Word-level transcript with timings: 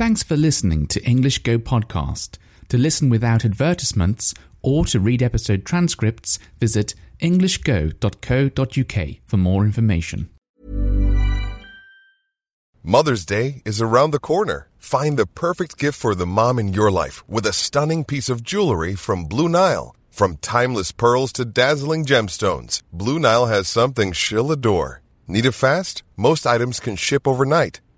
Thanks 0.00 0.22
for 0.22 0.34
listening 0.34 0.86
to 0.86 1.04
English 1.04 1.40
Go 1.40 1.58
Podcast. 1.58 2.38
To 2.70 2.78
listen 2.78 3.10
without 3.10 3.44
advertisements 3.44 4.32
or 4.62 4.86
to 4.86 4.98
read 4.98 5.22
episode 5.22 5.66
transcripts, 5.66 6.38
visit 6.58 6.94
englishgo.co.uk 7.20 9.16
for 9.26 9.36
more 9.36 9.62
information. 9.62 10.30
Mother's 12.82 13.26
Day 13.26 13.60
is 13.66 13.82
around 13.82 14.12
the 14.12 14.18
corner. 14.18 14.68
Find 14.78 15.18
the 15.18 15.26
perfect 15.26 15.76
gift 15.76 16.00
for 16.00 16.14
the 16.14 16.24
mom 16.24 16.58
in 16.58 16.72
your 16.72 16.90
life 16.90 17.22
with 17.28 17.44
a 17.44 17.52
stunning 17.52 18.06
piece 18.06 18.30
of 18.30 18.42
jewelry 18.42 18.94
from 18.94 19.26
Blue 19.26 19.50
Nile. 19.50 19.94
From 20.10 20.38
timeless 20.38 20.92
pearls 20.92 21.30
to 21.32 21.44
dazzling 21.44 22.06
gemstones, 22.06 22.80
Blue 22.90 23.18
Nile 23.18 23.48
has 23.48 23.68
something 23.68 24.12
she'll 24.12 24.50
adore. 24.50 25.02
Need 25.28 25.44
it 25.44 25.52
fast? 25.52 26.02
Most 26.16 26.46
items 26.46 26.80
can 26.80 26.96
ship 26.96 27.28
overnight. 27.28 27.82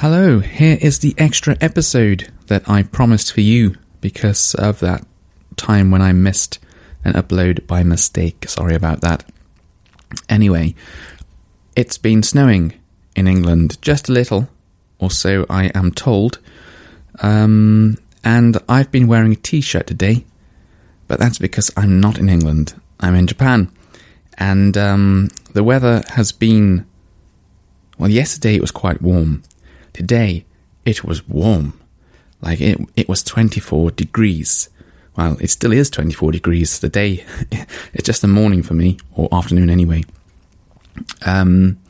Hello, 0.00 0.38
here 0.38 0.78
is 0.80 1.00
the 1.00 1.12
extra 1.18 1.56
episode 1.60 2.30
that 2.46 2.70
I 2.70 2.84
promised 2.84 3.32
for 3.32 3.40
you 3.40 3.74
because 4.00 4.54
of 4.54 4.78
that 4.78 5.04
time 5.56 5.90
when 5.90 6.00
I 6.00 6.12
missed 6.12 6.60
an 7.04 7.14
upload 7.14 7.66
by 7.66 7.82
mistake. 7.82 8.48
Sorry 8.48 8.76
about 8.76 9.00
that. 9.00 9.24
Anyway, 10.28 10.76
it's 11.74 11.98
been 11.98 12.22
snowing 12.22 12.74
in 13.16 13.26
England 13.26 13.82
just 13.82 14.08
a 14.08 14.12
little, 14.12 14.48
or 15.00 15.10
so 15.10 15.44
I 15.50 15.72
am 15.74 15.90
told. 15.90 16.38
Um, 17.18 17.98
and 18.22 18.56
I've 18.68 18.92
been 18.92 19.08
wearing 19.08 19.32
a 19.32 19.34
t 19.34 19.60
shirt 19.60 19.88
today, 19.88 20.24
but 21.08 21.18
that's 21.18 21.38
because 21.38 21.72
I'm 21.76 21.98
not 21.98 22.18
in 22.18 22.28
England. 22.28 22.80
I'm 23.00 23.16
in 23.16 23.26
Japan. 23.26 23.72
And 24.34 24.78
um, 24.78 25.30
the 25.54 25.64
weather 25.64 26.04
has 26.10 26.30
been. 26.30 26.86
Well, 27.98 28.10
yesterday 28.10 28.54
it 28.54 28.60
was 28.60 28.70
quite 28.70 29.02
warm. 29.02 29.42
Today 29.98 30.44
it 30.84 31.02
was 31.02 31.26
warm. 31.26 31.72
Like 32.40 32.60
it, 32.60 32.78
it 32.94 33.08
was 33.08 33.24
24 33.24 33.90
degrees. 33.90 34.68
Well, 35.16 35.36
it 35.40 35.50
still 35.50 35.72
is 35.72 35.90
24 35.90 36.30
degrees. 36.30 36.78
The 36.78 36.88
day, 36.88 37.24
it's 37.92 38.04
just 38.04 38.22
the 38.22 38.28
morning 38.28 38.62
for 38.62 38.74
me, 38.74 38.98
or 39.16 39.28
afternoon 39.32 39.70
anyway. 39.70 40.04
Um, 41.26 41.80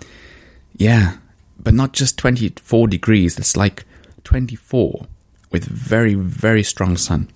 yeah, 0.79 1.19
but 1.63 1.75
not 1.75 1.93
just 1.93 2.17
24 2.17 2.89
degrees. 2.89 3.39
It's 3.39 3.59
like 3.59 3.85
24 4.25 5.07
with 5.51 5.67
very, 5.67 6.15
very 6.15 6.63
strong 6.63 6.97
sun. 6.97 7.29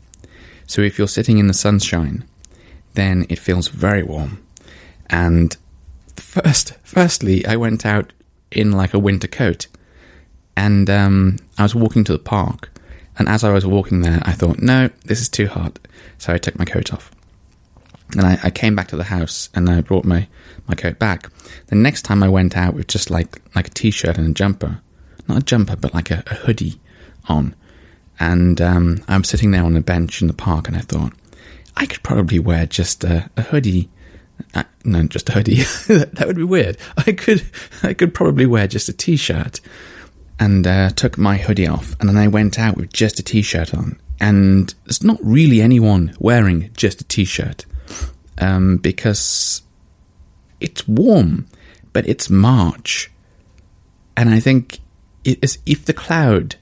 So 0.66 0.80
if 0.80 0.96
you're 0.96 1.06
sitting 1.06 1.36
in 1.36 1.48
the 1.48 1.54
sunshine, 1.54 2.24
then 2.94 3.26
it 3.28 3.38
feels 3.38 3.68
very 3.68 4.02
warm. 4.02 4.42
And 5.10 5.54
first, 6.16 6.72
firstly, 6.82 7.44
I 7.44 7.56
went 7.56 7.84
out 7.84 8.14
in 8.50 8.72
like 8.72 8.94
a 8.94 8.98
winter 8.98 9.28
coat, 9.28 9.66
and 10.56 10.88
um, 10.90 11.38
I 11.58 11.62
was 11.62 11.74
walking 11.74 12.04
to 12.04 12.12
the 12.12 12.18
park. 12.18 12.70
And 13.18 13.28
as 13.28 13.44
I 13.44 13.52
was 13.52 13.66
walking 13.66 14.00
there, 14.00 14.20
I 14.22 14.32
thought, 14.32 14.60
no, 14.60 14.88
this 15.04 15.20
is 15.20 15.28
too 15.28 15.46
hot. 15.46 15.78
So 16.18 16.32
I 16.32 16.38
took 16.38 16.58
my 16.58 16.64
coat 16.64 16.92
off. 16.92 17.10
And 18.12 18.22
I, 18.22 18.38
I 18.44 18.50
came 18.50 18.74
back 18.74 18.88
to 18.88 18.96
the 18.96 19.04
house 19.04 19.48
and 19.54 19.68
I 19.68 19.80
brought 19.80 20.04
my, 20.04 20.28
my 20.66 20.74
coat 20.74 20.98
back. 20.98 21.30
The 21.66 21.76
next 21.76 22.02
time 22.02 22.22
I 22.22 22.28
went 22.28 22.56
out 22.56 22.74
with 22.74 22.86
just 22.86 23.10
like 23.10 23.40
like 23.54 23.68
a 23.68 23.70
t-shirt 23.70 24.18
and 24.18 24.28
a 24.28 24.32
jumper, 24.32 24.80
not 25.28 25.38
a 25.38 25.42
jumper, 25.42 25.76
but 25.76 25.94
like 25.94 26.10
a, 26.10 26.22
a 26.26 26.34
hoodie 26.34 26.80
on. 27.28 27.54
And 28.20 28.60
um, 28.60 29.02
I'm 29.08 29.24
sitting 29.24 29.50
there 29.50 29.64
on 29.64 29.76
a 29.76 29.80
bench 29.80 30.20
in 30.20 30.28
the 30.28 30.34
park, 30.34 30.68
and 30.68 30.76
I 30.76 30.80
thought 30.80 31.12
I 31.76 31.86
could 31.86 32.02
probably 32.02 32.38
wear 32.38 32.66
just 32.66 33.02
a, 33.04 33.30
a 33.36 33.42
hoodie. 33.42 33.88
Uh, 34.54 34.64
no, 34.84 35.02
just 35.04 35.28
a 35.30 35.32
hoodie. 35.32 35.62
that 35.88 36.24
would 36.26 36.36
be 36.36 36.44
weird. 36.44 36.76
I 36.98 37.12
could 37.12 37.42
I 37.82 37.94
could 37.94 38.14
probably 38.14 38.46
wear 38.46 38.66
just 38.66 38.88
a 38.88 38.92
t-shirt, 38.92 39.60
and 40.42 40.66
uh, 40.66 40.90
took 40.90 41.16
my 41.16 41.36
hoodie 41.36 41.68
off, 41.68 41.94
and 42.00 42.08
then 42.08 42.16
I 42.16 42.26
went 42.26 42.58
out 42.58 42.76
with 42.76 42.92
just 42.92 43.20
a 43.20 43.22
t-shirt 43.22 43.72
on. 43.72 43.96
And 44.20 44.74
there's 44.84 45.04
not 45.04 45.20
really 45.22 45.60
anyone 45.60 46.16
wearing 46.18 46.70
just 46.76 47.00
a 47.00 47.04
t-shirt 47.04 47.64
um, 48.38 48.78
because 48.78 49.62
it's 50.58 50.88
warm, 50.88 51.46
but 51.92 52.08
it's 52.08 52.28
March, 52.28 53.08
and 54.16 54.30
I 54.30 54.40
think 54.40 54.80
it 55.22 55.38
is, 55.44 55.58
if 55.64 55.84
the 55.84 55.92
cloud, 55.92 56.56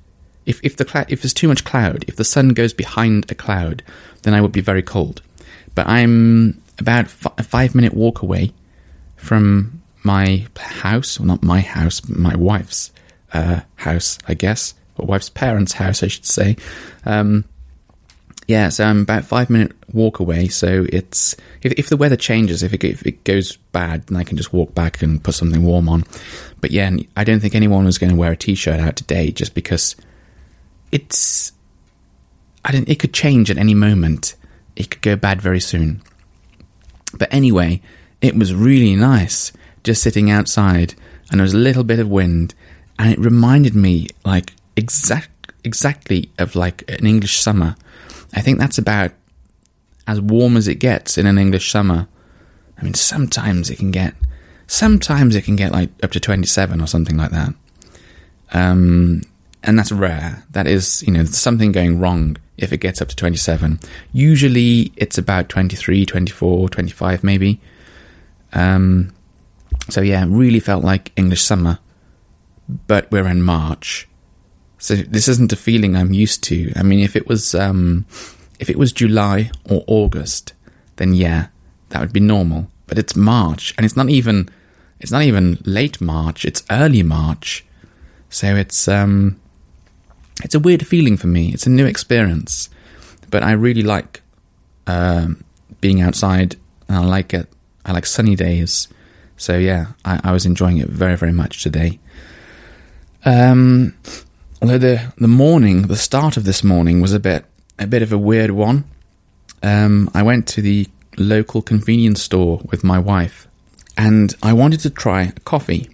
if 0.45 0.61
if 0.62 0.77
the 0.77 1.07
if 1.09 1.23
there's 1.23 1.33
too 1.33 1.49
much 1.49 1.65
cloud, 1.65 2.05
if 2.07 2.17
the 2.17 2.25
sun 2.25 2.51
goes 2.51 2.75
behind 2.75 3.31
a 3.31 3.35
cloud, 3.35 3.83
then 4.25 4.35
I 4.35 4.43
would 4.43 4.53
be 4.53 4.61
very 4.61 4.83
cold. 4.83 5.23
But 5.75 5.87
I'm 5.87 6.61
about 6.79 7.07
f- 7.07 7.33
a 7.39 7.43
five 7.43 7.75
minute 7.75 7.95
walk 7.95 8.21
away 8.21 8.53
from 9.17 9.81
my 10.03 10.47
house, 10.59 11.19
well, 11.19 11.29
not 11.29 11.43
my 11.43 11.61
house, 11.61 12.07
my 12.07 12.37
wife's 12.37 12.93
uh, 13.33 13.61
house, 13.77 14.19
I 14.27 14.35
guess, 14.35 14.75
or 14.97 15.07
wife's 15.07 15.31
parents' 15.31 15.73
house, 15.73 16.03
I 16.03 16.09
should 16.09 16.27
say. 16.27 16.57
Um, 17.05 17.45
yeah, 18.51 18.69
so 18.69 18.85
I'm 18.85 19.03
about 19.03 19.25
five 19.25 19.49
minute 19.49 19.73
walk 19.93 20.19
away. 20.19 20.49
So 20.49 20.85
it's 20.93 21.37
if, 21.63 21.73
if 21.73 21.89
the 21.89 21.97
weather 21.97 22.17
changes, 22.17 22.65
if 22.65 22.75
it 22.75 22.83
if 22.83 23.07
it 23.07 23.23
goes 23.23 23.57
bad, 23.71 24.09
then 24.09 24.17
I 24.17 24.25
can 24.25 24.37
just 24.37 24.53
walk 24.53 24.75
back 24.75 25.03
and 25.03 25.23
put 25.23 25.35
something 25.35 25.63
warm 25.63 25.89
on. 25.89 26.05
But 26.61 26.73
yeah, 26.73 26.91
I 27.17 27.23
don't 27.23 27.39
think 27.39 27.55
anyone 27.55 27.85
was 27.85 27.99
going 27.99 28.11
to 28.11 28.17
wear 28.17 28.33
a 28.33 28.37
t-shirt 28.37 28.81
out 28.81 28.97
today, 28.97 29.31
just 29.31 29.55
because 29.55 29.95
it's. 30.91 31.53
I 32.65 32.73
don't. 32.73 32.89
It 32.89 32.99
could 32.99 33.15
change 33.15 33.53
at 33.53 33.59
any 33.59 33.75
moment. 33.75 34.35
It 34.75 34.91
could 34.91 35.03
go 35.03 35.15
bad 35.15 35.41
very 35.41 35.61
soon. 35.61 36.03
But 37.17 37.33
anyway, 37.33 37.81
it 38.21 38.35
was 38.35 38.53
really 38.53 38.97
nice 38.97 39.53
just 39.85 40.03
sitting 40.03 40.29
outside, 40.29 40.95
and 41.31 41.39
there 41.39 41.45
was 41.45 41.55
a 41.55 41.59
little 41.59 41.85
bit 41.85 42.01
of 42.01 42.09
wind, 42.09 42.55
and 43.00 43.11
it 43.11 43.19
reminded 43.19 43.75
me 43.75 44.09
like 44.27 44.52
exact 44.76 45.31
exactly 45.64 46.31
of 46.38 46.55
like 46.55 46.85
an 46.91 47.06
English 47.06 47.38
summer. 47.38 47.75
I 48.35 48.43
think 48.43 48.58
that's 48.58 48.76
about 48.76 49.12
as 50.06 50.20
warm 50.20 50.55
as 50.55 50.69
it 50.69 50.75
gets 50.75 51.17
in 51.17 51.25
an 51.25 51.38
English 51.38 51.70
summer. 51.70 52.08
I 52.76 52.82
mean, 52.82 52.93
sometimes 52.93 53.70
it 53.70 53.79
can 53.79 53.91
get, 53.91 54.14
sometimes 54.67 55.35
it 55.35 55.44
can 55.44 55.56
get 55.56 55.73
like 55.73 55.88
up 56.02 56.11
to 56.11 56.20
27 56.20 56.79
or 56.79 56.87
something 56.87 57.17
like 57.17 57.31
that. 57.31 57.55
Um, 58.52 59.23
and 59.62 59.79
that's 59.79 59.93
rare. 59.93 60.44
That 60.50 60.67
is, 60.67 61.02
you 61.02 61.12
know, 61.12 61.25
something 61.25 61.73
going 61.73 62.00
wrong 62.00 62.37
if 62.58 62.70
it 62.70 62.79
gets 62.79 63.00
up 63.00 63.08
to 63.08 63.17
27. 63.17 63.81
Usually 64.12 64.93
it's 64.97 65.17
about 65.17 65.49
23, 65.49 66.05
24, 66.05 66.69
25 66.69 67.25
maybe. 67.25 67.61
Um, 68.52 69.14
so 69.88 70.02
yeah, 70.02 70.26
really 70.29 70.61
felt 70.61 70.85
like 70.85 71.12
English 71.17 71.41
summer. 71.41 71.79
But 72.87 73.11
we're 73.11 73.28
in 73.28 73.43
March. 73.43 74.08
So 74.78 74.96
this 74.96 75.28
isn't 75.28 75.52
a 75.52 75.56
feeling 75.56 75.94
I'm 75.94 76.14
used 76.14 76.43
to. 76.44 76.72
I 76.75 76.82
mean, 76.82 77.00
if 77.00 77.14
it 77.14 77.26
was 77.26 77.55
um, 77.55 78.06
if 78.58 78.70
it 78.70 78.78
was 78.78 78.93
July 78.93 79.50
or 79.69 79.84
August, 79.87 80.52
then 80.96 81.14
yeah, 81.14 81.49
that 81.90 82.00
would 82.00 82.12
be 82.12 82.20
normal. 82.20 82.69
But 82.87 82.99
it's 82.99 83.14
March, 83.14 83.75
and 83.76 83.84
it's 83.84 83.96
not 83.96 84.08
even 84.08 84.49
it's 85.00 85.12
not 85.12 85.22
even 85.22 85.58
late 85.64 86.00
March. 86.00 86.44
It's 86.44 86.62
early 86.70 87.02
March, 87.02 87.64
So 88.28 88.55
it's 88.55 88.87
um, 88.87 89.40
it's 90.44 90.55
a 90.55 90.61
weird 90.61 90.87
feeling 90.87 91.16
for 91.16 91.26
me. 91.26 91.52
It's 91.52 91.66
a 91.66 91.70
new 91.70 91.87
experience, 91.87 92.69
but 93.31 93.43
I 93.43 93.52
really 93.52 93.82
like 93.82 94.23
um, 94.87 95.44
being 95.81 96.00
outside, 96.00 96.56
and 96.88 96.99
I 96.99 97.05
like 97.05 97.34
it. 97.34 97.49
I 97.84 97.93
like 97.93 98.06
sunny 98.06 98.37
days. 98.37 98.88
So 99.37 99.56
yeah, 99.56 99.93
I, 100.05 100.20
I 100.25 100.32
was 100.32 100.44
enjoying 100.46 100.78
it 100.78 100.88
very 100.88 101.16
very 101.16 101.32
much 101.32 101.62
today. 101.62 101.99
Um, 103.25 103.94
although 104.62 104.78
the 104.78 105.12
the 105.19 105.28
morning, 105.28 105.82
the 105.82 105.96
start 105.96 106.37
of 106.37 106.44
this 106.44 106.64
morning 106.64 107.00
was 107.00 107.12
a 107.12 107.20
bit 107.20 107.44
a 107.78 107.87
bit 107.87 108.02
of 108.02 108.12
a 108.12 108.19
weird 108.19 108.50
one. 108.50 108.84
Um, 109.62 110.11
I 110.14 110.22
went 110.22 110.49
to 110.49 110.62
the 110.62 110.87
local 111.19 111.62
convenience 111.62 112.22
store 112.22 112.61
with 112.70 112.82
my 112.84 112.99
wife, 112.99 113.46
and 113.96 114.34
I 114.43 114.52
wanted 114.52 114.81
to 114.81 114.90
try 114.90 115.32
coffee 115.44 115.90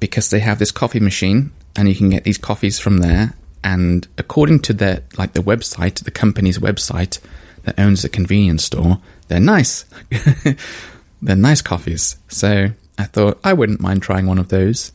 because 0.00 0.30
they 0.30 0.40
have 0.40 0.58
this 0.58 0.72
coffee 0.72 1.00
machine, 1.00 1.52
and 1.76 1.88
you 1.88 1.94
can 1.94 2.10
get 2.10 2.24
these 2.24 2.38
coffees 2.38 2.78
from 2.78 2.98
there. 2.98 3.34
And 3.62 4.06
according 4.18 4.60
to 4.60 4.72
their 4.72 5.02
like 5.16 5.32
the 5.32 5.42
website, 5.42 6.04
the 6.04 6.10
company's 6.10 6.58
website 6.58 7.18
that 7.64 7.78
owns 7.78 8.02
the 8.02 8.08
convenience 8.08 8.64
store, 8.64 8.98
they're 9.28 9.40
nice. 9.40 9.86
they're 11.22 11.36
nice 11.36 11.62
coffees. 11.62 12.16
So 12.28 12.68
I 12.98 13.04
thought 13.04 13.40
I 13.42 13.52
wouldn't 13.52 13.80
mind 13.80 14.02
trying 14.02 14.26
one 14.26 14.38
of 14.38 14.48
those, 14.48 14.92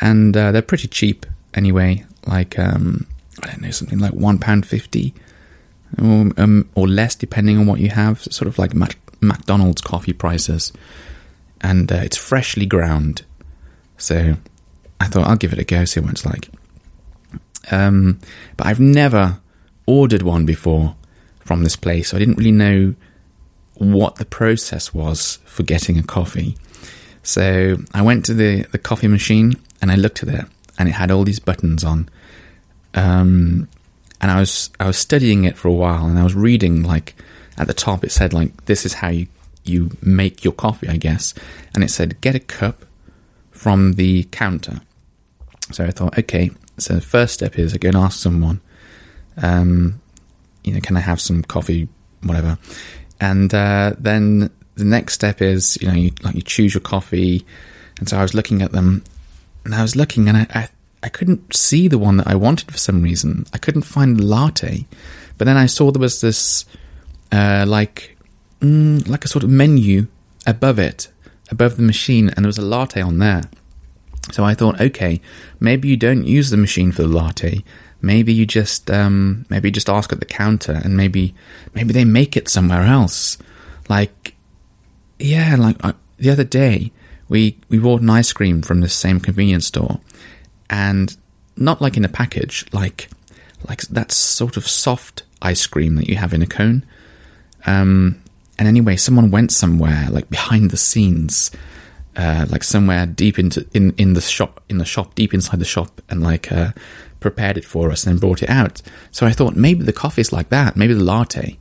and 0.00 0.36
uh, 0.36 0.52
they're 0.52 0.62
pretty 0.62 0.88
cheap 0.88 1.26
anyway. 1.54 2.04
Like 2.26 2.58
um, 2.58 3.06
I 3.42 3.48
don't 3.48 3.62
know, 3.62 3.70
something 3.70 3.98
like 3.98 4.12
one 4.12 4.38
pound 4.38 4.66
fifty, 4.66 5.14
or, 5.98 6.30
um, 6.36 6.68
or 6.74 6.88
less, 6.88 7.14
depending 7.14 7.58
on 7.58 7.66
what 7.66 7.80
you 7.80 7.90
have. 7.90 8.22
Sort 8.22 8.48
of 8.48 8.58
like 8.58 8.74
Mac- 8.74 8.98
McDonald's 9.20 9.80
coffee 9.80 10.12
prices, 10.12 10.72
and 11.60 11.90
uh, 11.90 11.96
it's 11.96 12.16
freshly 12.16 12.66
ground. 12.66 13.22
So 13.96 14.34
I 15.00 15.06
thought 15.06 15.26
I'll 15.26 15.36
give 15.36 15.52
it 15.52 15.58
a 15.58 15.64
go, 15.64 15.84
see 15.84 16.00
what 16.00 16.10
it's 16.10 16.26
like. 16.26 16.48
Um, 17.70 18.20
but 18.56 18.66
I've 18.66 18.80
never 18.80 19.40
ordered 19.86 20.22
one 20.22 20.46
before 20.46 20.96
from 21.40 21.62
this 21.62 21.76
place, 21.76 22.08
so 22.08 22.16
I 22.16 22.20
didn't 22.20 22.36
really 22.36 22.52
know 22.52 22.94
what 23.74 24.16
the 24.16 24.24
process 24.24 24.94
was 24.94 25.38
for 25.44 25.62
getting 25.62 25.98
a 25.98 26.02
coffee. 26.02 26.56
So 27.24 27.78
I 27.92 28.02
went 28.02 28.26
to 28.26 28.34
the, 28.34 28.62
the 28.70 28.78
coffee 28.78 29.08
machine 29.08 29.54
and 29.82 29.90
I 29.90 29.96
looked 29.96 30.22
at 30.22 30.28
it, 30.28 30.44
and 30.78 30.88
it 30.88 30.92
had 30.92 31.10
all 31.10 31.24
these 31.24 31.40
buttons 31.40 31.82
on. 31.82 32.08
Um, 32.94 33.68
and 34.20 34.30
I 34.30 34.38
was 34.38 34.70
I 34.78 34.86
was 34.86 34.96
studying 34.96 35.44
it 35.44 35.56
for 35.56 35.68
a 35.68 35.72
while, 35.72 36.06
and 36.06 36.18
I 36.18 36.22
was 36.22 36.34
reading 36.34 36.82
like 36.82 37.14
at 37.58 37.66
the 37.66 37.74
top 37.74 38.04
it 38.04 38.12
said 38.12 38.32
like 38.32 38.64
this 38.66 38.86
is 38.86 38.94
how 38.94 39.08
you 39.08 39.26
you 39.64 39.90
make 40.02 40.44
your 40.44 40.52
coffee, 40.52 40.88
I 40.88 40.96
guess, 40.96 41.34
and 41.74 41.82
it 41.82 41.90
said 41.90 42.20
get 42.20 42.34
a 42.34 42.40
cup 42.40 42.84
from 43.50 43.94
the 43.94 44.24
counter. 44.24 44.80
So 45.72 45.84
I 45.84 45.90
thought, 45.90 46.18
okay, 46.18 46.50
so 46.78 46.94
the 46.94 47.00
first 47.00 47.34
step 47.34 47.58
is 47.58 47.74
I 47.74 47.78
go 47.78 47.88
and 47.88 47.96
ask 47.96 48.18
someone, 48.18 48.60
um, 49.38 50.00
you 50.62 50.74
know, 50.74 50.80
can 50.80 50.96
I 50.96 51.00
have 51.00 51.20
some 51.20 51.42
coffee, 51.42 51.88
whatever, 52.22 52.58
and 53.20 53.52
uh, 53.54 53.94
then 53.98 54.50
the 54.76 54.84
next 54.84 55.14
step 55.14 55.40
is 55.40 55.78
you 55.80 55.88
know 55.88 55.94
you 55.94 56.12
like 56.22 56.34
you 56.34 56.42
choose 56.42 56.74
your 56.74 56.80
coffee, 56.80 57.44
and 57.98 58.08
so 58.08 58.18
I 58.18 58.22
was 58.22 58.34
looking 58.34 58.62
at 58.62 58.72
them, 58.72 59.04
and 59.64 59.74
I 59.74 59.82
was 59.82 59.96
looking, 59.96 60.28
and 60.28 60.36
I, 60.36 60.46
I 60.50 60.68
I 61.02 61.08
couldn't 61.08 61.54
see 61.54 61.88
the 61.88 61.98
one 61.98 62.16
that 62.16 62.26
I 62.26 62.34
wanted 62.34 62.70
for 62.70 62.78
some 62.78 63.02
reason. 63.02 63.46
I 63.52 63.58
couldn't 63.58 63.82
find 63.82 64.22
latte, 64.22 64.86
but 65.38 65.44
then 65.44 65.56
I 65.56 65.66
saw 65.66 65.90
there 65.90 66.00
was 66.00 66.20
this 66.20 66.64
uh, 67.30 67.64
like 67.68 68.16
mm, 68.60 69.06
like 69.08 69.24
a 69.24 69.28
sort 69.28 69.44
of 69.44 69.50
menu 69.50 70.06
above 70.46 70.78
it, 70.78 71.08
above 71.50 71.76
the 71.76 71.82
machine, 71.82 72.28
and 72.30 72.44
there 72.44 72.48
was 72.48 72.58
a 72.58 72.62
latte 72.62 73.00
on 73.00 73.18
there. 73.18 73.42
So 74.32 74.44
I 74.44 74.54
thought, 74.54 74.80
okay, 74.80 75.20
maybe 75.60 75.88
you 75.88 75.96
don't 75.96 76.26
use 76.26 76.50
the 76.50 76.56
machine 76.56 76.92
for 76.92 77.02
the 77.02 77.08
latte. 77.08 77.62
Maybe 78.00 78.32
you 78.32 78.46
just 78.46 78.90
um, 78.90 79.46
maybe 79.48 79.68
you 79.68 79.72
just 79.72 79.90
ask 79.90 80.12
at 80.12 80.20
the 80.20 80.26
counter, 80.26 80.80
and 80.84 80.96
maybe 80.96 81.34
maybe 81.74 81.92
they 81.92 82.04
make 82.04 82.36
it 82.36 82.48
somewhere 82.48 82.82
else. 82.82 83.38
Like, 83.88 84.33
yeah, 85.18 85.56
like 85.56 85.76
uh, 85.84 85.92
the 86.18 86.30
other 86.30 86.44
day 86.44 86.92
we 87.28 87.58
we 87.68 87.78
bought 87.78 88.02
an 88.02 88.10
ice 88.10 88.32
cream 88.32 88.62
from 88.62 88.80
the 88.80 88.88
same 88.88 89.20
convenience 89.20 89.66
store, 89.66 90.00
and 90.68 91.16
not 91.56 91.80
like 91.80 91.96
in 91.96 92.04
a 92.04 92.08
package, 92.08 92.66
like 92.72 93.08
like 93.68 93.82
that 93.82 94.12
sort 94.12 94.56
of 94.56 94.68
soft 94.68 95.22
ice 95.42 95.66
cream 95.66 95.96
that 95.96 96.08
you 96.08 96.16
have 96.16 96.34
in 96.34 96.42
a 96.42 96.46
cone. 96.46 96.84
Um, 97.66 98.20
and 98.58 98.68
anyway, 98.68 98.96
someone 98.96 99.30
went 99.30 99.52
somewhere 99.52 100.08
like 100.10 100.28
behind 100.28 100.70
the 100.70 100.76
scenes, 100.76 101.50
uh, 102.16 102.46
like 102.48 102.62
somewhere 102.62 103.06
deep 103.06 103.38
into 103.38 103.66
in, 103.72 103.92
in 103.96 104.14
the 104.14 104.20
shop 104.20 104.62
in 104.68 104.78
the 104.78 104.84
shop 104.84 105.14
deep 105.14 105.34
inside 105.34 105.60
the 105.60 105.64
shop, 105.64 106.00
and 106.08 106.22
like 106.22 106.52
uh, 106.52 106.72
prepared 107.20 107.56
it 107.56 107.64
for 107.64 107.90
us 107.90 108.06
and 108.06 108.20
brought 108.20 108.42
it 108.42 108.50
out. 108.50 108.82
So 109.10 109.26
I 109.26 109.32
thought 109.32 109.56
maybe 109.56 109.84
the 109.84 109.92
coffee's 109.92 110.32
like 110.32 110.50
that, 110.50 110.76
maybe 110.76 110.94
the 110.94 111.02
latte, 111.02 111.58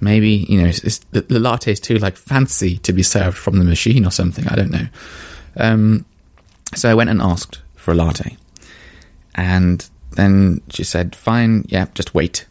maybe 0.00 0.30
you 0.48 0.60
know 0.60 0.68
it's, 0.68 0.98
the, 1.10 1.22
the 1.22 1.38
latte 1.38 1.72
is 1.72 1.80
too 1.80 1.98
like 1.98 2.16
fancy 2.16 2.78
to 2.78 2.92
be 2.92 3.02
served 3.02 3.36
from 3.36 3.58
the 3.58 3.64
machine 3.64 4.04
or 4.04 4.10
something. 4.10 4.46
I 4.48 4.54
don't 4.54 4.70
know. 4.70 4.86
Um, 5.56 6.04
so 6.74 6.90
I 6.90 6.94
went 6.94 7.10
and 7.10 7.22
asked 7.22 7.60
for 7.76 7.92
a 7.92 7.94
latte, 7.94 8.36
and 9.34 9.88
then 10.12 10.60
she 10.68 10.84
said, 10.84 11.14
"Fine, 11.14 11.64
yeah, 11.68 11.86
just 11.94 12.14
wait. 12.14 12.46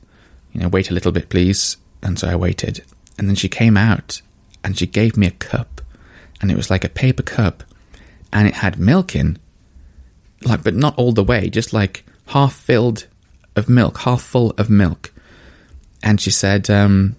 You 0.53 0.61
know, 0.61 0.69
wait 0.69 0.89
a 0.89 0.93
little 0.93 1.11
bit, 1.11 1.29
please." 1.29 1.77
And 2.01 2.19
so 2.19 2.27
I 2.27 2.35
waited, 2.35 2.83
and 3.17 3.27
then 3.27 3.35
she 3.35 3.49
came 3.49 3.77
out 3.77 4.21
and 4.63 4.77
she 4.77 4.87
gave 4.87 5.15
me 5.15 5.27
a 5.27 5.31
cup, 5.31 5.81
and 6.41 6.49
it 6.49 6.57
was 6.57 6.71
like 6.71 6.83
a 6.83 6.89
paper 6.89 7.21
cup, 7.21 7.63
and 8.33 8.47
it 8.47 8.55
had 8.55 8.79
milk 8.79 9.15
in, 9.15 9.37
like, 10.43 10.63
but 10.63 10.73
not 10.73 10.97
all 10.97 11.11
the 11.11 11.23
way, 11.23 11.49
just 11.49 11.71
like 11.71 12.03
half 12.27 12.53
filled 12.55 13.05
of 13.55 13.69
milk, 13.69 13.99
half 13.99 14.21
full 14.21 14.51
of 14.57 14.69
milk. 14.69 15.13
And 16.01 16.19
she 16.19 16.31
said, 16.31 16.69
um, 16.69 17.15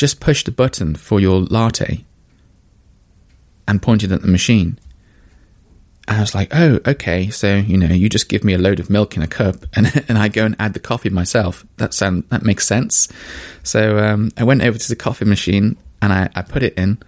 "Just 0.00 0.18
push 0.18 0.44
the 0.44 0.50
button 0.50 0.94
for 0.94 1.20
your 1.20 1.42
latte," 1.42 2.04
and 3.68 3.82
pointed 3.82 4.12
at 4.12 4.22
the 4.22 4.28
machine. 4.28 4.78
And 6.08 6.16
I 6.16 6.20
was 6.22 6.34
like, 6.34 6.48
oh, 6.52 6.80
okay. 6.86 7.28
So 7.28 7.56
you 7.56 7.76
know, 7.76 7.94
you 7.94 8.08
just 8.08 8.30
give 8.30 8.42
me 8.42 8.54
a 8.54 8.58
load 8.58 8.80
of 8.80 8.88
milk 8.88 9.18
in 9.18 9.22
a 9.22 9.26
cup, 9.26 9.66
and 9.74 9.86
and 10.08 10.16
I 10.16 10.28
go 10.28 10.46
and 10.46 10.56
add 10.58 10.72
the 10.72 10.80
coffee 10.80 11.10
myself. 11.10 11.66
That 11.76 11.92
sound 11.92 12.24
that 12.30 12.42
makes 12.42 12.66
sense. 12.66 13.08
So 13.62 13.98
um, 13.98 14.30
I 14.38 14.44
went 14.44 14.62
over 14.62 14.78
to 14.78 14.88
the 14.88 14.96
coffee 14.96 15.26
machine 15.26 15.76
and 16.00 16.14
I, 16.14 16.30
I 16.34 16.40
put 16.40 16.62
it 16.62 16.72
in, 16.78 16.98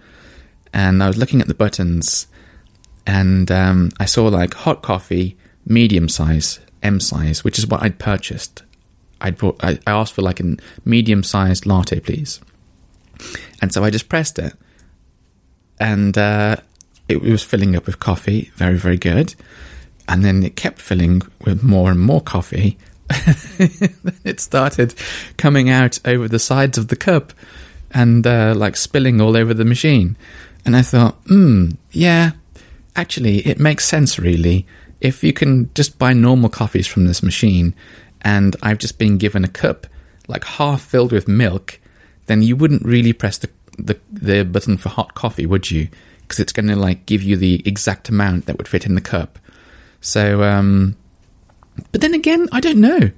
and 0.71 1.01
I 1.01 1.07
was 1.07 1.17
looking 1.17 1.41
at 1.41 1.47
the 1.47 1.55
buttons, 1.55 2.27
and 3.07 3.51
um, 3.51 3.89
I 3.99 4.05
saw 4.05 4.27
like 4.27 4.53
hot 4.53 4.83
coffee, 4.83 5.35
medium 5.65 6.07
size, 6.07 6.59
M 6.83 6.99
size, 6.99 7.43
which 7.43 7.57
is 7.57 7.65
what 7.65 7.81
I'd 7.81 7.97
purchased. 7.97 8.61
I'd 9.19 9.37
brought, 9.37 9.63
I, 9.63 9.79
I 9.87 9.91
asked 9.91 10.13
for 10.13 10.21
like 10.21 10.39
a 10.41 10.57
medium 10.85 11.23
sized 11.23 11.65
latte, 11.65 11.99
please, 12.01 12.41
and 13.61 13.73
so 13.73 13.83
I 13.83 13.89
just 13.89 14.09
pressed 14.09 14.39
it, 14.39 14.53
and. 15.79 16.17
Uh, 16.17 16.57
it 17.07 17.21
was 17.21 17.43
filling 17.43 17.75
up 17.75 17.85
with 17.85 17.99
coffee, 17.99 18.51
very, 18.55 18.77
very 18.77 18.97
good. 18.97 19.35
And 20.07 20.23
then 20.23 20.43
it 20.43 20.55
kept 20.55 20.79
filling 20.79 21.21
with 21.45 21.63
more 21.63 21.91
and 21.91 21.99
more 21.99 22.21
coffee. 22.21 22.77
it 23.09 24.39
started 24.39 24.93
coming 25.37 25.69
out 25.69 25.99
over 26.05 26.27
the 26.27 26.39
sides 26.39 26.77
of 26.77 26.87
the 26.87 26.95
cup 26.95 27.33
and 27.91 28.25
uh, 28.25 28.53
like 28.55 28.75
spilling 28.75 29.21
all 29.21 29.37
over 29.37 29.53
the 29.53 29.65
machine. 29.65 30.17
And 30.65 30.75
I 30.75 30.81
thought, 30.81 31.15
hmm, 31.27 31.71
yeah, 31.91 32.31
actually, 32.95 33.39
it 33.39 33.59
makes 33.59 33.85
sense 33.85 34.17
really. 34.17 34.65
If 35.01 35.23
you 35.23 35.33
can 35.33 35.69
just 35.73 35.99
buy 35.99 36.13
normal 36.13 36.49
coffees 36.49 36.87
from 36.87 37.05
this 37.05 37.21
machine 37.21 37.75
and 38.21 38.55
I've 38.61 38.77
just 38.77 38.97
been 38.97 39.17
given 39.17 39.43
a 39.43 39.49
cup 39.49 39.87
like 40.27 40.45
half 40.45 40.81
filled 40.81 41.11
with 41.11 41.27
milk, 41.27 41.79
then 42.27 42.41
you 42.41 42.55
wouldn't 42.55 42.83
really 42.83 43.13
press 43.13 43.37
the, 43.37 43.49
the, 43.77 43.99
the 44.11 44.43
button 44.43 44.77
for 44.77 44.89
hot 44.89 45.13
coffee, 45.13 45.45
would 45.45 45.69
you? 45.71 45.89
because 46.33 46.39
it's 46.39 46.51
going 46.53 46.67
to 46.67 46.75
like 46.75 47.05
give 47.05 47.21
you 47.21 47.37
the 47.37 47.61
exact 47.65 48.09
amount 48.09 48.45
that 48.45 48.57
would 48.57 48.67
fit 48.67 48.85
in 48.85 48.95
the 48.95 49.01
cup. 49.01 49.37
So, 50.01 50.43
um, 50.43 50.95
but 51.91 52.01
then 52.01 52.13
again, 52.13 52.49
I 52.51 52.59
don't 52.59 52.81
know. 52.81 53.11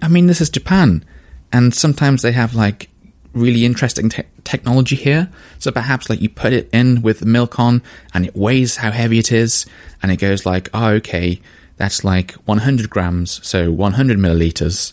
I 0.00 0.08
mean, 0.08 0.26
this 0.26 0.40
is 0.40 0.48
Japan, 0.48 1.04
and 1.52 1.74
sometimes 1.74 2.22
they 2.22 2.32
have 2.32 2.54
like 2.54 2.88
really 3.32 3.64
interesting 3.64 4.08
te- 4.08 4.22
technology 4.44 4.96
here. 4.96 5.30
So 5.58 5.70
perhaps 5.70 6.08
like 6.08 6.22
you 6.22 6.28
put 6.28 6.52
it 6.52 6.70
in 6.72 7.02
with 7.02 7.20
the 7.20 7.26
milk 7.26 7.58
on, 7.58 7.82
and 8.14 8.24
it 8.24 8.36
weighs 8.36 8.76
how 8.76 8.92
heavy 8.92 9.18
it 9.18 9.32
is, 9.32 9.66
and 10.02 10.10
it 10.12 10.16
goes 10.16 10.46
like, 10.46 10.70
oh, 10.72 10.90
okay, 10.92 11.40
that's 11.76 12.04
like 12.04 12.32
100 12.46 12.88
grams, 12.88 13.46
so 13.46 13.70
100 13.70 14.18
milliliters, 14.18 14.92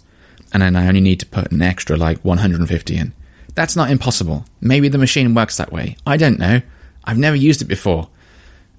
and 0.52 0.62
then 0.62 0.76
I 0.76 0.88
only 0.88 1.02
need 1.02 1.20
to 1.22 1.26
put 1.26 1.52
an 1.52 1.62
extra 1.62 1.96
like 1.96 2.20
150 2.26 2.98
in. 2.98 3.14
That's 3.56 3.76
not 3.76 3.92
impossible. 3.92 4.46
Maybe 4.62 4.88
the 4.90 4.98
machine 4.98 5.34
works 5.36 5.58
that 5.58 5.72
way. 5.72 5.98
I 6.06 6.18
don't 6.18 6.40
know. 6.40 6.62
I've 7.04 7.18
never 7.18 7.36
used 7.36 7.62
it 7.62 7.66
before. 7.66 8.10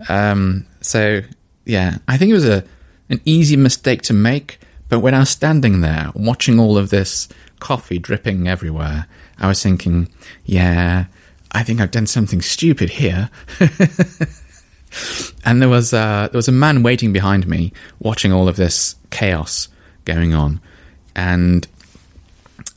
Um, 0.08 0.66
so 0.80 1.20
yeah, 1.64 1.98
I 2.08 2.16
think 2.16 2.30
it 2.30 2.34
was 2.34 2.48
a 2.48 2.64
an 3.08 3.20
easy 3.24 3.56
mistake 3.56 4.02
to 4.02 4.12
make. 4.12 4.58
But 4.88 5.00
when 5.00 5.14
I 5.14 5.20
was 5.20 5.30
standing 5.30 5.80
there 5.80 6.10
watching 6.14 6.58
all 6.58 6.76
of 6.76 6.90
this 6.90 7.28
coffee 7.58 7.98
dripping 7.98 8.48
everywhere, 8.48 9.06
I 9.38 9.48
was 9.48 9.62
thinking, 9.62 10.08
yeah, 10.44 11.06
I 11.52 11.62
think 11.62 11.80
I've 11.80 11.90
done 11.90 12.06
something 12.06 12.42
stupid 12.42 12.90
here. 12.90 13.30
and 15.44 15.62
there 15.62 15.68
was 15.68 15.92
uh, 15.92 16.28
there 16.30 16.38
was 16.38 16.48
a 16.48 16.52
man 16.52 16.82
waiting 16.82 17.12
behind 17.12 17.46
me 17.46 17.72
watching 18.00 18.32
all 18.32 18.48
of 18.48 18.56
this 18.56 18.96
chaos 19.10 19.68
going 20.04 20.34
on. 20.34 20.60
And 21.16 21.66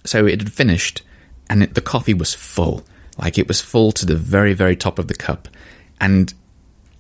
so 0.06 0.26
it 0.26 0.40
had 0.42 0.52
finished, 0.54 1.02
and 1.50 1.64
it, 1.64 1.74
the 1.74 1.82
coffee 1.82 2.14
was 2.14 2.34
full. 2.34 2.84
Like 3.18 3.38
it 3.38 3.48
was 3.48 3.62
full 3.62 3.92
to 3.94 4.06
the 4.06 4.16
very, 4.16 4.54
very 4.54 4.76
top 4.76 5.00
of 5.00 5.08
the 5.08 5.16
cup. 5.16 5.48
And 6.00 6.34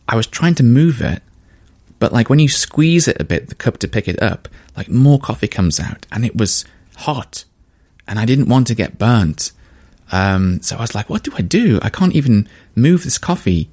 I 0.07 0.15
was 0.15 0.27
trying 0.27 0.55
to 0.55 0.63
move 0.63 1.01
it, 1.01 1.21
but 1.99 2.13
like 2.13 2.29
when 2.29 2.39
you 2.39 2.49
squeeze 2.49 3.07
it 3.07 3.19
a 3.19 3.23
bit, 3.23 3.49
the 3.49 3.55
cup 3.55 3.77
to 3.79 3.87
pick 3.87 4.07
it 4.07 4.21
up, 4.21 4.47
like 4.75 4.89
more 4.89 5.19
coffee 5.19 5.47
comes 5.47 5.79
out, 5.79 6.05
and 6.11 6.25
it 6.25 6.35
was 6.35 6.65
hot. 6.97 7.45
And 8.07 8.19
I 8.19 8.25
didn't 8.25 8.47
want 8.47 8.67
to 8.67 8.75
get 8.75 8.97
burnt. 8.97 9.51
Um, 10.11 10.61
so 10.61 10.77
I 10.77 10.81
was 10.81 10.95
like, 10.95 11.09
what 11.09 11.23
do 11.23 11.31
I 11.37 11.41
do? 11.41 11.79
I 11.81 11.89
can't 11.89 12.15
even 12.15 12.47
move 12.75 13.03
this 13.03 13.17
coffee. 13.17 13.69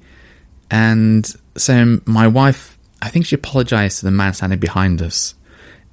And 0.69 1.25
so 1.55 2.01
my 2.05 2.27
wife, 2.27 2.77
I 3.01 3.09
think 3.09 3.25
she 3.25 3.35
apologized 3.35 3.99
to 3.99 4.05
the 4.05 4.11
man 4.11 4.33
standing 4.33 4.59
behind 4.59 5.01
us. 5.01 5.35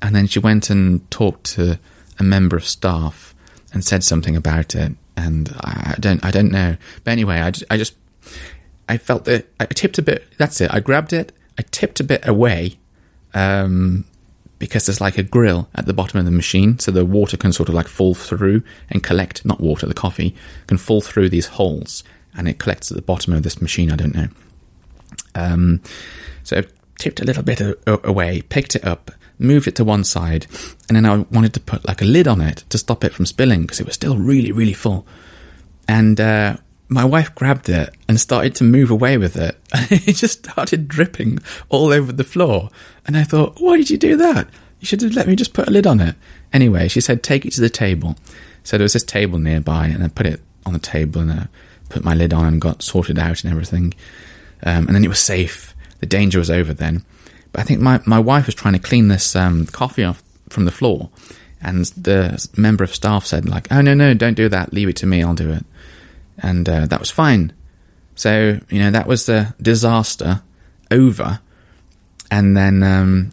And 0.01 0.17
then 0.17 0.27
she 0.27 0.41
went 0.41 0.71
and 0.71 1.09
talked 1.11 1.45
to 1.55 1.79
a 2.19 2.23
member 2.25 2.57
of 2.57 2.67
staff 2.67 3.32
and 3.73 3.85
said 3.85 4.05
something 4.05 4.37
about 4.37 4.75
it. 4.75 4.93
And 5.17 5.55
I 5.61 5.97
don't, 6.01 6.25
I 6.25 6.31
don't 6.31 6.51
know. 6.51 6.77
But 7.05 7.11
anyway, 7.11 7.41
I 7.41 7.51
just, 7.51 7.65
I 7.71 7.77
just, 7.77 7.95
I 8.89 8.97
felt 8.97 9.25
that 9.27 9.47
I 9.61 9.67
tipped 9.67 9.99
a 9.99 10.03
bit. 10.03 10.25
That's 10.39 10.61
it. 10.61 10.73
I 10.73 10.81
grabbed 10.81 11.13
it. 11.13 11.33
I 11.59 11.63
tipped 11.71 12.01
a 12.01 12.05
bit 12.05 12.27
away, 12.27 12.79
um, 13.35 14.05
because 14.59 14.87
there's 14.87 15.01
like 15.01 15.19
a 15.19 15.23
grill 15.23 15.69
at 15.75 15.87
the 15.87 15.93
bottom 15.93 16.19
of 16.19 16.25
the 16.25 16.31
machine, 16.31 16.79
so 16.79 16.91
the 16.91 17.05
water 17.05 17.37
can 17.37 17.53
sort 17.53 17.69
of 17.69 17.75
like 17.75 17.89
fall 17.89 18.15
through 18.15 18.63
and 18.89 19.03
collect. 19.03 19.45
Not 19.45 19.61
water, 19.61 19.87
the 19.87 19.95
coffee 19.95 20.35
can 20.67 20.79
fall 20.79 21.01
through 21.01 21.29
these 21.29 21.47
holes, 21.47 22.05
and 22.35 22.49
it 22.49 22.59
collects 22.59 22.91
at 22.91 22.97
the 22.97 23.03
bottom 23.03 23.33
of 23.33 23.43
this 23.43 23.61
machine. 23.61 23.91
I 23.91 23.97
don't 23.97 24.15
know. 24.15 24.29
Um, 25.35 25.83
so 26.43 26.59
I 26.59 26.65
tipped 26.99 27.21
a 27.21 27.25
little 27.25 27.43
bit 27.43 27.61
away, 27.87 28.43
picked 28.43 28.77
it 28.77 28.85
up, 28.85 29.11
moved 29.43 29.67
it 29.67 29.77
to 29.77 29.85
one 29.85 30.05
side, 30.05 30.47
and 30.89 30.97
then 30.97 31.07
I 31.07 31.19
wanted 31.31 31.55
to 31.55 31.61
put 31.61 31.87
like 31.87 32.03
a 32.03 32.07
lid 32.07 32.29
on 32.29 32.41
it 32.41 32.65
to 32.71 32.79
stop 32.79 33.05
it 33.05 33.13
from 33.13 33.27
spilling 33.27 33.63
because 33.63 33.81
it 33.81 33.87
was 33.87 33.95
still 33.95 34.17
really, 34.17 34.53
really 34.53 34.73
full. 34.73 35.07
And 35.89 36.21
uh, 36.21 36.57
my 36.89 37.05
wife 37.05 37.35
grabbed 37.35 37.69
it 37.69 37.95
and 38.09 38.21
started 38.21 38.55
to 38.57 38.65
move 38.65 38.91
away 38.91 39.19
with 39.19 39.37
it. 39.37 39.59
It 39.91 40.17
just 40.17 40.45
started 40.45 40.89
dripping 40.89 41.39
all 41.69 41.93
over 41.93 42.13
the 42.13 42.25
floor. 42.25 42.71
And 43.07 43.17
I 43.17 43.25
thought, 43.25 43.61
why 43.61 43.77
did 43.77 43.91
you 43.91 43.99
do 43.99 44.17
that? 44.17 44.49
You 44.81 44.87
should 44.87 45.03
have 45.03 45.15
let 45.15 45.27
me 45.27 45.37
just 45.37 45.55
put 45.55 45.69
a 45.69 45.71
lid 45.71 45.87
on 45.87 46.01
it. 46.01 46.17
Anyway, 46.53 46.89
she 46.89 47.01
said, 47.01 47.23
take 47.23 47.47
it 47.47 47.53
to 47.53 47.61
the 47.61 47.71
table. 47.71 48.17
So 48.65 48.77
there 48.77 48.85
was 48.85 48.93
this 48.93 49.05
table 49.05 49.39
nearby, 49.39 49.87
and 49.87 50.03
I 50.05 50.09
put 50.09 50.27
it 50.27 50.41
on 50.67 50.73
the 50.73 50.79
table 50.79 51.21
and 51.21 51.33
I 51.33 51.49
put 51.89 52.05
my 52.05 52.15
lid 52.15 52.33
on 52.33 52.47
and 52.47 52.61
got 52.61 52.83
sorted 52.83 53.19
out 53.19 53.43
and 53.45 53.53
everything. 53.53 53.95
Um, 54.63 54.87
and 54.87 54.95
then 54.95 55.05
it 55.05 55.09
was 55.09 55.19
safe. 55.19 55.75
The 56.01 56.07
danger 56.07 56.39
was 56.39 56.51
over 56.51 56.73
then. 56.73 57.05
I 57.55 57.63
think 57.63 57.81
my, 57.81 58.01
my 58.07 58.19
wife 58.19 58.47
was 58.47 58.55
trying 58.55 58.75
to 58.75 58.81
clean 58.81 59.09
this 59.09 59.37
um, 59.37 59.67
coffee 59.67 60.05
off 60.05 60.23
from 60.49 60.65
the 60.65 60.71
floor. 60.71 61.11
And 61.61 61.85
the 61.87 62.49
member 62.57 62.83
of 62.83 62.95
staff 62.95 63.25
said, 63.25 63.49
like, 63.49 63.71
oh, 63.71 63.81
no, 63.81 63.95
no, 63.95 64.15
don't 64.15 64.35
do 64.35 64.49
that. 64.49 64.73
Leave 64.73 64.89
it 64.89 64.97
to 64.97 65.07
me. 65.07 65.23
I'll 65.23 65.35
do 65.35 65.53
it. 65.53 65.65
And 66.39 66.69
uh, 66.69 66.87
that 66.87 66.99
was 66.99 67.11
fine. 67.11 67.53
So, 68.15 68.59
you 68.69 68.79
know, 68.79 68.91
that 68.91 69.07
was 69.07 69.27
the 69.27 69.55
disaster 69.61 70.43
over. 70.91 71.41
And 72.31 72.57
then 72.57 72.83
um, 72.83 73.33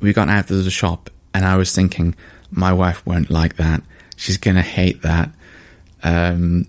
we 0.00 0.12
got 0.12 0.28
out 0.28 0.50
of 0.50 0.64
the 0.64 0.70
shop, 0.70 1.08
and 1.32 1.44
I 1.44 1.56
was 1.56 1.74
thinking, 1.74 2.14
my 2.50 2.72
wife 2.72 3.06
won't 3.06 3.30
like 3.30 3.56
that. 3.56 3.82
She's 4.16 4.36
going 4.36 4.56
to 4.56 4.62
hate 4.62 5.02
that. 5.02 5.30
Um, 6.02 6.66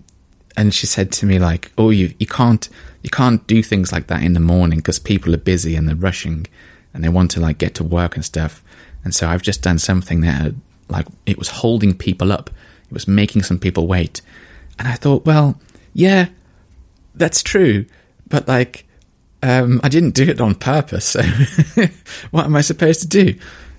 and 0.56 0.72
she 0.72 0.86
said 0.86 1.12
to 1.12 1.26
me, 1.26 1.38
like, 1.38 1.72
oh, 1.76 1.90
you, 1.90 2.14
you 2.18 2.26
can't 2.26 2.68
you 3.02 3.10
can't 3.10 3.44
do 3.46 3.62
things 3.62 3.92
like 3.92 4.06
that 4.06 4.22
in 4.22 4.32
the 4.32 4.40
morning 4.40 4.78
because 4.78 4.98
people 4.98 5.34
are 5.34 5.38
busy 5.38 5.74
and 5.74 5.88
they're 5.88 5.96
rushing 5.96 6.46
and 6.94 7.02
they 7.02 7.08
want 7.08 7.30
to 7.32 7.40
like 7.40 7.58
get 7.58 7.74
to 7.76 7.84
work 7.84 8.14
and 8.16 8.24
stuff. 8.24 8.62
And 9.04 9.14
so 9.14 9.28
I've 9.28 9.42
just 9.42 9.62
done 9.62 9.78
something 9.78 10.20
that 10.20 10.54
like 10.88 11.06
it 11.26 11.38
was 11.38 11.48
holding 11.48 11.96
people 11.96 12.32
up. 12.32 12.50
It 12.86 12.92
was 12.92 13.08
making 13.08 13.42
some 13.42 13.58
people 13.58 13.86
wait. 13.86 14.20
And 14.78 14.88
I 14.88 14.94
thought, 14.94 15.24
well, 15.24 15.58
yeah, 15.94 16.28
that's 17.14 17.42
true, 17.42 17.86
but 18.28 18.48
like 18.48 18.86
um, 19.42 19.80
I 19.82 19.88
didn't 19.88 20.14
do 20.14 20.24
it 20.24 20.40
on 20.40 20.54
purpose. 20.54 21.04
So 21.04 21.22
what 22.30 22.44
am 22.44 22.56
I 22.56 22.60
supposed 22.60 23.00
to 23.02 23.08
do? 23.08 23.34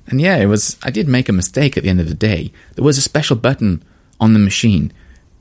And 0.07 0.19
yeah, 0.19 0.37
it 0.37 0.47
was. 0.47 0.77
I 0.83 0.91
did 0.91 1.07
make 1.07 1.29
a 1.29 1.33
mistake 1.33 1.77
at 1.77 1.83
the 1.83 1.89
end 1.89 2.01
of 2.01 2.09
the 2.09 2.13
day. 2.13 2.51
There 2.75 2.83
was 2.83 2.97
a 2.97 3.01
special 3.01 3.37
button 3.37 3.83
on 4.19 4.33
the 4.33 4.39
machine 4.39 4.91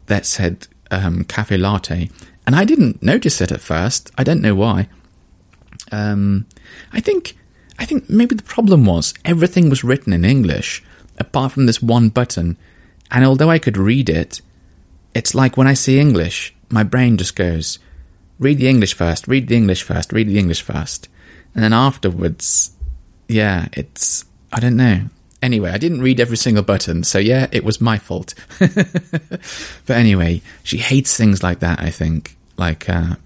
that 0.06 0.24
said 0.24 0.68
um, 0.90 1.24
cafe 1.24 1.56
latte, 1.56 2.10
and 2.46 2.54
I 2.54 2.64
didn't 2.64 3.02
notice 3.02 3.40
it 3.40 3.50
at 3.50 3.60
first. 3.60 4.12
I 4.16 4.22
don't 4.22 4.40
know 4.40 4.54
why. 4.54 4.88
Um, 5.90 6.46
I 6.92 7.00
think 7.00 7.36
I 7.82 7.84
think 7.84 8.08
maybe 8.08 8.36
the 8.36 8.44
problem 8.44 8.86
was 8.86 9.12
everything 9.24 9.68
was 9.68 9.82
written 9.82 10.12
in 10.12 10.24
English 10.24 10.84
apart 11.18 11.50
from 11.50 11.66
this 11.66 11.82
one 11.82 12.10
button, 12.10 12.56
and 13.10 13.24
although 13.24 13.50
I 13.50 13.58
could 13.58 13.76
read 13.76 14.08
it, 14.08 14.40
it's 15.16 15.34
like 15.34 15.56
when 15.56 15.66
I 15.66 15.74
see 15.74 15.98
English, 15.98 16.54
my 16.70 16.84
brain 16.84 17.16
just 17.16 17.34
goes, 17.34 17.80
read 18.38 18.58
the 18.58 18.68
English 18.68 18.94
first, 18.94 19.26
read 19.26 19.48
the 19.48 19.56
English 19.56 19.82
first, 19.82 20.12
read 20.12 20.28
the 20.28 20.38
English 20.38 20.62
first, 20.62 21.08
and 21.56 21.64
then 21.64 21.72
afterwards, 21.72 22.70
yeah, 23.26 23.66
it's 23.72 24.26
I 24.52 24.60
don't 24.60 24.76
know. 24.76 25.06
Anyway, 25.42 25.72
I 25.72 25.78
didn't 25.78 26.02
read 26.02 26.20
every 26.20 26.36
single 26.36 26.62
button, 26.62 27.02
so 27.02 27.18
yeah, 27.18 27.48
it 27.50 27.64
was 27.64 27.80
my 27.80 27.98
fault. 27.98 28.32
but 28.60 29.96
anyway, 29.96 30.40
she 30.62 30.78
hates 30.78 31.16
things 31.16 31.42
like 31.42 31.58
that, 31.58 31.80
I 31.80 31.90
think, 31.90 32.36
like 32.56 32.88
uh, 32.88 33.16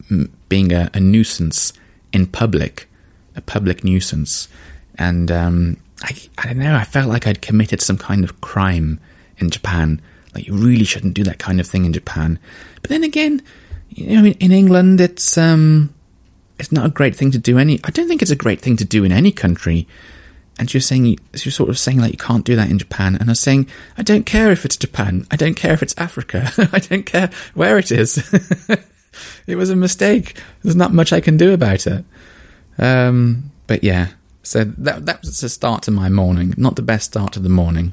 being 0.49 0.73
a, 0.73 0.89
a, 0.95 1.01
nuisance 1.01 1.75
in 2.11 2.27
public, 2.27 2.89
a 3.37 3.41
public 3.41 3.85
nuisance. 3.85 4.49
And 4.97 5.31
um, 5.31 5.77
I, 6.03 6.17
I 6.39 6.47
don't 6.47 6.59
know, 6.59 6.75
I 6.75 6.85
felt 6.85 7.09
like 7.09 7.27
I'd 7.27 7.43
committed 7.43 7.81
some 7.81 7.99
kind 7.99 8.25
of 8.25 8.41
crime 8.41 9.01
in 9.39 9.51
Japan. 9.51 10.01
Like, 10.35 10.47
you 10.47 10.55
really 10.55 10.85
shouldn't 10.85 11.15
do 11.15 11.25
that 11.25 11.39
kind 11.39 11.61
of 11.61 11.67
thing 11.67 11.85
in 11.85 11.93
Japan. 11.93 12.39
But 12.83 12.91
then 12.91 13.05
again, 13.05 13.43
you 13.91 14.17
know, 14.17 14.25
in, 14.25 14.33
in 14.35 14.53
England, 14.53 15.01
it's 15.01 15.39
um, 15.39 15.95
it's 16.59 16.73
not 16.73 16.87
a 16.87 16.91
great 16.91 17.17
thing 17.17 17.31
to 17.31 17.39
do. 17.39 17.59
Any, 17.59 17.81
I 17.85 17.91
don't 17.91 18.09
think 18.09 18.23
it's 18.23 18.31
a 18.31 18.37
great 18.37 18.61
thing 18.61 18.77
to 18.77 18.85
do 18.85 19.05
in 19.05 19.13
any 19.13 19.33
country 19.33 19.87
and 20.59 20.73
you're 20.73 20.81
saying 20.81 21.05
you're 21.07 21.53
sort 21.53 21.69
of 21.69 21.79
saying 21.79 21.99
like 22.01 22.13
you 22.13 22.19
can't 22.19 22.45
do 22.45 22.57
that 22.57 22.71
in 22.71 22.79
Japan, 22.79 23.17
and 23.17 23.29
I 23.29 23.33
was 23.33 23.41
saying 23.41 23.69
I 23.97 24.03
don't 24.03 24.25
care 24.25 24.51
if 24.51 24.65
it's 24.65 24.77
Japan, 24.77 25.27
I 25.31 25.37
don't 25.37 25.55
care 25.55 25.73
if 25.73 25.83
it's 25.83 25.95
Africa, 25.99 26.51
I 26.73 26.79
don't 26.79 27.05
care 27.05 27.31
where 27.55 27.79
it 27.79 27.93
is. 27.93 28.19
it 29.47 29.57
was 29.57 29.71
a 29.71 29.77
mistake. 29.77 30.41
There's 30.63 30.77
not 30.77 30.93
much 30.93 31.13
I 31.13 31.21
can 31.21 31.37
do 31.37 31.53
about 31.53 31.87
it. 31.87 32.05
Um, 32.79 33.51
but 33.67 33.83
yeah, 33.83 34.09
so 34.43 34.65
that 34.65 35.07
that 35.07 35.23
was 35.23 35.43
a 35.43 35.49
start 35.49 35.83
to 35.85 35.91
my 35.91 36.09
morning. 36.09 36.55
Not 36.57 36.77
the 36.77 36.83
best 36.83 37.07
start 37.07 37.33
to 37.35 37.41
the 37.41 37.49
morning, 37.49 37.93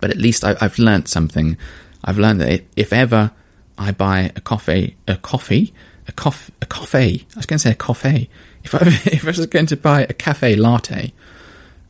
but 0.00 0.10
at 0.10 0.16
least 0.16 0.44
I, 0.44 0.54
have 0.60 0.78
learned 0.78 1.08
something. 1.08 1.56
I've 2.04 2.18
learned 2.18 2.40
that 2.40 2.64
if 2.76 2.92
ever 2.92 3.32
I 3.76 3.92
buy 3.92 4.32
a 4.34 4.40
coffee, 4.40 4.96
a 5.06 5.16
coffee, 5.16 5.72
a 6.06 6.12
coffee, 6.12 6.52
a 6.62 6.66
coffee. 6.66 7.26
I 7.34 7.38
was 7.38 7.46
going 7.46 7.58
to 7.58 7.62
say 7.62 7.72
a 7.72 7.76
coffee. 7.76 8.30
If 8.64 8.74
I 8.74 8.78
if 9.04 9.24
I 9.24 9.28
was 9.28 9.46
going 9.46 9.66
to 9.66 9.76
buy 9.76 10.02
a 10.02 10.12
cafe 10.12 10.56
latte 10.56 11.12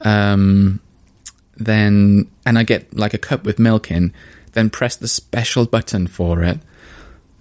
um, 0.01 0.81
then 1.57 2.31
and 2.47 2.59
I 2.59 2.63
get 2.63 2.95
like 2.97 3.15
a 3.15 3.19
cup 3.19 3.45
with 3.45 3.59
milk 3.59 3.91
in, 3.91 4.13
then 4.53 4.71
press 4.71 4.97
the 4.97 5.09
special 5.09 5.67
button 5.67 6.07
for 6.07 6.43
it. 6.43 6.59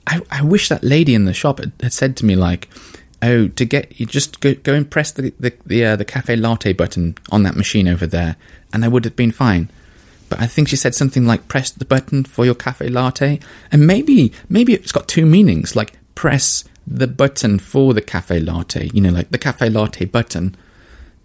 I, 0.06 0.22
I 0.32 0.42
wish 0.42 0.70
that 0.70 0.84
lady 0.84 1.14
in 1.14 1.26
the 1.26 1.34
shop 1.34 1.60
had, 1.60 1.74
had 1.82 1.94
said 1.94 2.16
to 2.18 2.26
me 2.26 2.36
like, 2.36 2.70
"Oh, 3.22 3.48
to 3.48 3.66
get 3.66 4.00
you 4.00 4.06
just 4.06 4.40
go 4.40 4.54
go 4.56 4.74
and 4.74 4.90
press 4.90 5.12
the 5.12 5.34
the 5.40 5.54
the, 5.66 5.86
uh, 5.86 5.96
the 5.96 6.06
cafe 6.06 6.36
latte 6.36 6.74
button 6.74 7.16
on 7.32 7.44
that 7.44 7.56
machine 7.56 7.88
over 7.88 8.08
there," 8.08 8.36
and 8.74 8.84
I 8.84 8.88
would 8.88 9.06
have 9.06 9.16
been 9.16 9.32
fine. 9.32 9.70
But 10.30 10.42
I 10.42 10.48
think 10.48 10.68
she 10.68 10.76
said 10.76 10.96
something 10.96 11.26
like 11.26 11.48
"press 11.48 11.72
the 11.72 11.86
button 11.86 12.24
for 12.24 12.46
your 12.46 12.56
cafe 12.56 12.90
latte," 12.90 13.40
and 13.72 13.88
maybe 13.88 14.32
maybe 14.50 14.74
it's 14.74 14.92
got 14.92 15.08
two 15.08 15.26
meanings, 15.26 15.76
like 15.76 15.94
press 16.16 16.64
the 16.86 17.08
button 17.08 17.60
for 17.60 17.94
the 17.94 18.02
cafe 18.02 18.40
latte, 18.40 18.90
you 18.94 19.02
know, 19.02 19.10
like 19.10 19.32
the 19.32 19.38
cafe 19.38 19.70
latte 19.70 20.06
button. 20.06 20.56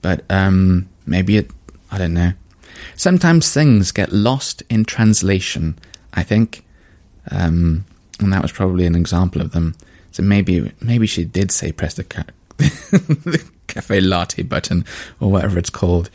But 0.00 0.24
um, 0.28 0.88
Maybe 1.06 1.36
it, 1.36 1.50
I 1.90 1.98
don't 1.98 2.14
know. 2.14 2.32
Sometimes 2.96 3.52
things 3.52 3.92
get 3.92 4.12
lost 4.12 4.62
in 4.68 4.84
translation, 4.84 5.78
I 6.14 6.22
think. 6.22 6.64
Um, 7.30 7.84
and 8.20 8.32
that 8.32 8.42
was 8.42 8.52
probably 8.52 8.86
an 8.86 8.94
example 8.94 9.40
of 9.40 9.52
them. 9.52 9.74
So 10.12 10.22
maybe 10.22 10.72
maybe 10.80 11.06
she 11.06 11.24
did 11.24 11.50
say 11.50 11.72
press 11.72 11.94
the, 11.94 12.04
ca- 12.04 12.24
the 12.58 13.44
cafe 13.66 14.00
latte 14.00 14.42
button 14.42 14.84
or 15.20 15.30
whatever 15.30 15.58
it's 15.58 15.70
called. 15.70 16.10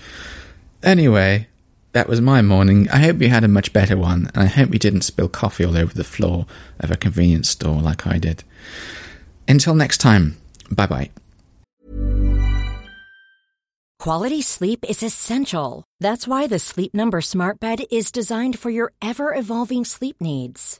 Anyway, 0.84 1.48
that 1.94 2.08
was 2.08 2.22
my 2.22 2.42
morning. 2.42 2.88
I 2.89 3.00
hope 3.00 3.22
you 3.22 3.30
had 3.30 3.44
a 3.44 3.48
much 3.48 3.74
better 3.74 3.98
one, 3.98 4.30
and 4.34 4.44
I 4.44 4.46
hope 4.46 4.72
you 4.72 4.80
didn't 4.80 5.01
spill 5.01 5.30
coffee 5.30 5.66
all 5.66 5.77
over 5.77 5.94
the 5.94 6.04
floor 6.04 6.46
of 6.80 6.92
a 6.92 6.96
convenience 6.96 7.50
store 7.50 7.82
like 7.82 8.06
I 8.06 8.20
did. 8.20 8.44
Until 9.48 9.74
next 9.74 9.98
time, 9.98 10.38
bye 10.70 10.88
bye. 10.88 11.10
Quality 14.00 14.44
sleep 14.44 14.86
is 14.88 15.01
essential. 15.01 15.84
That's 16.00 16.27
why 16.27 16.46
the 16.46 16.60
Sleep 16.60 16.94
Number 16.94 17.20
Smart 17.20 17.60
Bed 17.60 17.80
is 17.92 18.12
designed 18.12 18.60
for 18.60 18.70
your 18.70 18.94
ever 19.01 19.34
evolving 19.34 19.86
sleep 19.86 20.18
needs. 20.22 20.80